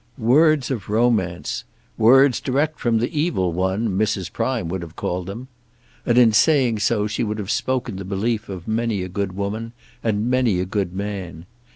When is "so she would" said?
6.79-7.37